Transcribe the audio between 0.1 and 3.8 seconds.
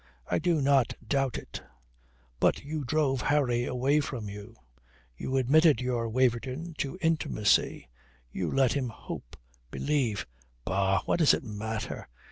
I do not doubt it. But you drove Harry